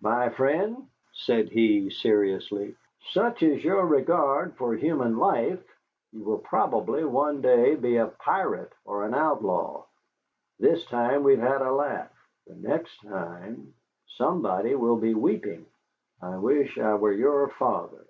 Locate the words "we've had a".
11.24-11.72